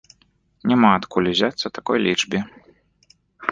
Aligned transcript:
Няма 0.71 0.87
адкуль 0.99 1.29
узяцца 1.33 1.73
такой 1.77 1.97
лічбе. 2.07 2.39